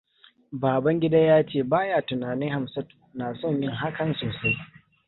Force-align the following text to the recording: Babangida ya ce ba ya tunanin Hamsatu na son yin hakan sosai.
Babangida 0.61 1.17
ya 1.29 1.43
ce 1.45 1.63
ba 1.63 1.85
ya 1.85 2.01
tunanin 2.01 2.51
Hamsatu 2.51 2.95
na 3.13 3.33
son 3.35 3.61
yin 3.61 3.71
hakan 3.71 4.13
sosai. 4.13 4.57